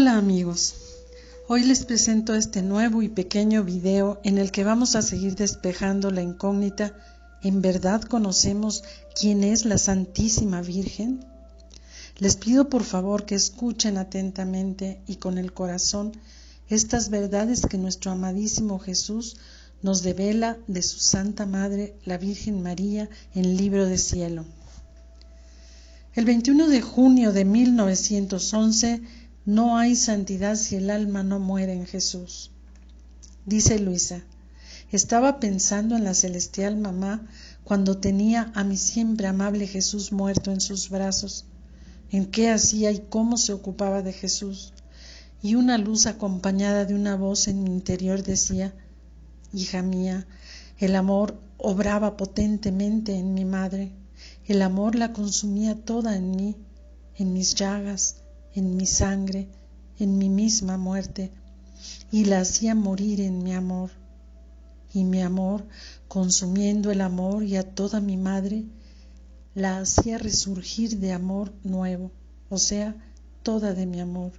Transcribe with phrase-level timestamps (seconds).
[0.00, 0.76] Hola amigos,
[1.48, 6.12] hoy les presento este nuevo y pequeño video en el que vamos a seguir despejando
[6.12, 6.94] la incógnita
[7.42, 8.84] ¿En verdad conocemos
[9.20, 11.24] quién es la Santísima Virgen?
[12.18, 16.12] Les pido por favor que escuchen atentamente y con el corazón
[16.68, 19.36] estas verdades que nuestro amadísimo Jesús
[19.82, 24.44] nos devela de su Santa Madre, la Virgen María, en el libro de cielo.
[26.14, 29.02] El 21 de junio de 1911
[29.48, 32.50] no hay santidad si el alma no muere en Jesús.
[33.46, 34.22] Dice Luisa,
[34.92, 37.26] estaba pensando en la celestial mamá
[37.64, 41.46] cuando tenía a mi siempre amable Jesús muerto en sus brazos,
[42.10, 44.74] en qué hacía y cómo se ocupaba de Jesús,
[45.40, 48.74] y una luz acompañada de una voz en mi interior decía,
[49.54, 50.26] Hija mía,
[50.76, 53.92] el amor obraba potentemente en mi madre,
[54.44, 56.54] el amor la consumía toda en mí,
[57.16, 58.16] en mis llagas,
[58.54, 59.48] en mi sangre,
[59.98, 61.30] en mi misma muerte,
[62.10, 63.90] y la hacía morir en mi amor.
[64.92, 65.66] Y mi amor,
[66.08, 68.64] consumiendo el amor y a toda mi madre,
[69.54, 72.10] la hacía resurgir de amor nuevo,
[72.48, 72.96] o sea,
[73.42, 74.32] toda de mi amor.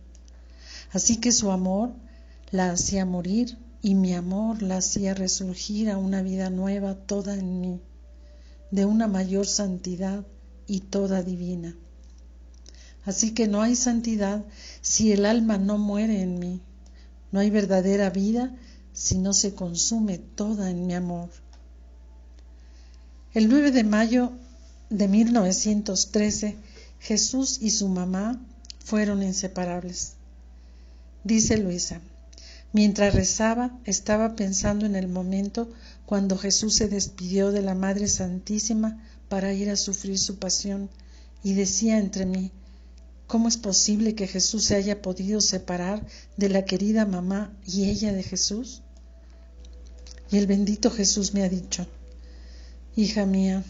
[0.92, 1.94] Así que su amor
[2.52, 7.62] la hacía morir y mi amor la hacía resurgir a una vida nueva toda en
[7.62, 7.82] mí,
[8.72, 10.26] de una mayor santidad
[10.68, 11.76] y toda divina.
[13.06, 14.44] Así que no hay santidad
[14.82, 16.62] si el alma no muere en mí.
[17.32, 18.56] No hay verdadera vida
[18.94, 21.30] si no se consume toda en mi amor.
[23.34, 24.34] El 9 de mayo
[24.90, 26.58] de 1913,
[27.00, 28.42] Jesús y su mamá
[28.84, 30.14] fueron inseparables.
[31.24, 32.02] Dice Luisa,
[32.74, 35.70] mientras rezaba estaba pensando en el momento
[36.06, 40.90] cuando Jesús se despidió de la Madre Santísima para ir a sufrir su pasión
[41.44, 42.52] y decía entre mí,
[43.30, 46.04] ¿Cómo es posible que Jesús se haya podido separar
[46.36, 48.82] de la querida mamá y ella de Jesús?
[50.32, 51.86] Y el bendito Jesús me ha dicho,
[52.96, 53.64] Hija mía,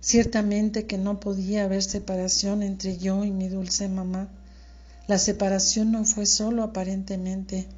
[0.00, 4.30] ciertamente que no podía haber separación entre yo y mi dulce mamá.
[5.06, 7.68] La separación no fue solo aparentemente.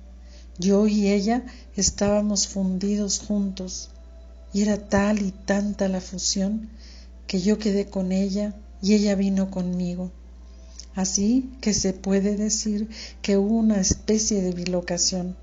[0.59, 1.45] Yo y ella
[1.77, 3.91] estábamos fundidos juntos,
[4.55, 6.71] y era tal y tanta la fusión
[7.27, 10.13] que yo quedé con ella y ella vino conmigo.
[10.97, 12.89] Así que se puede decir
[13.21, 15.37] que hubo una especie de bilocación.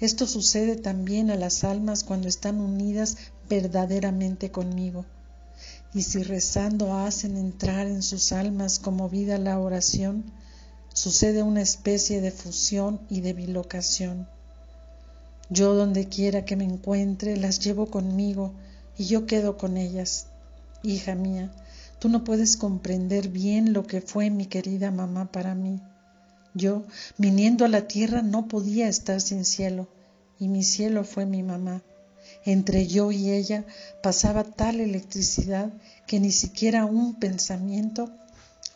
[0.00, 3.18] Esto sucede también a las almas cuando están unidas
[3.50, 5.04] verdaderamente conmigo.
[5.92, 10.24] Y si rezando hacen entrar en sus almas como vida la oración,
[10.94, 14.28] sucede una especie de fusión y de bilocación.
[15.50, 18.54] Yo donde quiera que me encuentre las llevo conmigo
[18.96, 20.28] y yo quedo con ellas.
[20.82, 21.52] Hija mía,
[22.00, 25.80] Tú no puedes comprender bien lo que fue mi querida mamá para mí.
[26.54, 26.82] Yo,
[27.18, 29.86] viniendo a la tierra, no podía estar sin cielo,
[30.38, 31.82] y mi cielo fue mi mamá.
[32.46, 33.66] Entre yo y ella
[34.02, 35.70] pasaba tal electricidad
[36.06, 38.10] que ni siquiera un pensamiento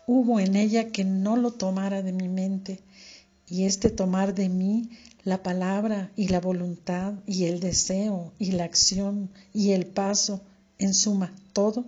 [0.06, 2.80] hubo en ella que no lo tomara de mi mente,
[3.48, 4.90] y este tomar de mí
[5.22, 10.42] la palabra y la voluntad y el deseo y la acción y el paso,
[10.78, 11.86] en suma, todo,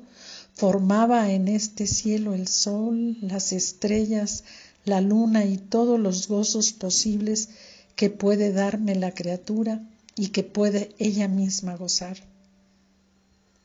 [0.56, 4.44] formaba en este cielo el sol, las estrellas,
[4.86, 7.50] la luna y todos los gozos posibles
[7.94, 9.86] que puede darme la criatura
[10.16, 12.16] y que puede ella misma gozar.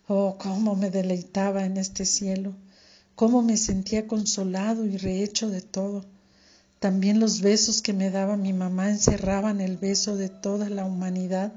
[0.09, 2.55] Oh, cómo me deleitaba en este cielo,
[3.15, 6.03] cómo me sentía consolado y rehecho de todo.
[6.79, 11.53] También los besos que me daba mi mamá encerraban el beso de toda la humanidad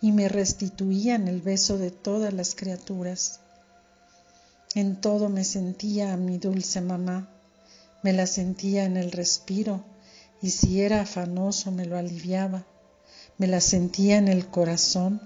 [0.00, 3.40] y me restituían el beso de todas las criaturas.
[4.80, 7.28] En todo me sentía a mi dulce mamá,
[8.04, 9.82] me la sentía en el respiro,
[10.40, 12.64] y si era afanoso me lo aliviaba,
[13.38, 15.20] me la sentía en el corazón,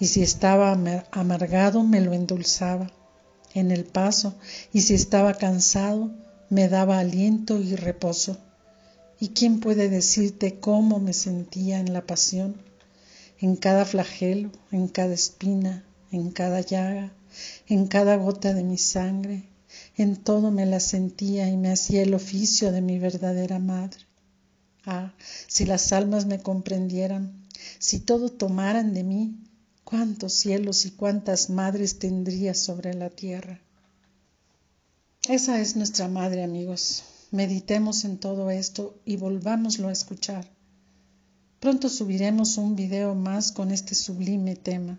[0.00, 0.76] y si estaba
[1.12, 2.90] amargado me lo endulzaba,
[3.54, 4.34] en el paso,
[4.72, 6.10] y si estaba cansado
[6.50, 8.36] me daba aliento y reposo.
[9.20, 12.60] ¿Y quién puede decirte cómo me sentía en la pasión?
[13.38, 17.12] En cada flagelo, en cada espina, en cada llaga,
[17.68, 19.44] en cada gota de mi sangre,
[19.96, 24.00] en todo me la sentía y me hacía el oficio de mi verdadera madre.
[24.84, 25.12] Ah,
[25.46, 27.46] si las almas me comprendieran,
[27.78, 29.36] si todo tomaran de mí,
[29.84, 33.60] cuántos cielos y cuántas madres tendría sobre la tierra.
[35.28, 37.04] Esa es nuestra madre, amigos.
[37.30, 40.48] Meditemos en todo esto y volvámoslo a escuchar.
[41.60, 44.98] Pronto subiremos un video más con este sublime tema.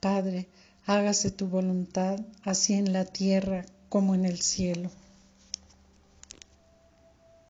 [0.00, 0.48] Padre,
[0.86, 4.90] hágase tu voluntad, así en la tierra como en el cielo.